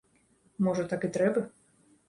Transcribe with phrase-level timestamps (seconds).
[0.69, 1.47] Можа, так і трэба?